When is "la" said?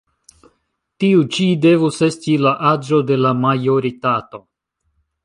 2.45-2.53, 3.21-3.35